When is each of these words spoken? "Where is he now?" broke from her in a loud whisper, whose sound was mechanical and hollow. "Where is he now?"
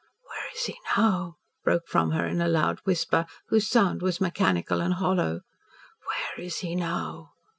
"Where 0.27 0.51
is 0.55 0.63
he 0.65 0.79
now?" 0.97 1.37
broke 1.63 1.87
from 1.87 2.09
her 2.09 2.25
in 2.25 2.41
a 2.41 2.47
loud 2.47 2.79
whisper, 2.85 3.27
whose 3.49 3.69
sound 3.69 4.01
was 4.01 4.19
mechanical 4.19 4.81
and 4.81 4.95
hollow. 4.95 5.41
"Where 6.07 6.43
is 6.43 6.57
he 6.57 6.73
now?" 6.75 7.33